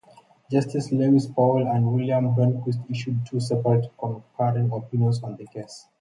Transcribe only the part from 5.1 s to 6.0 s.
on the case.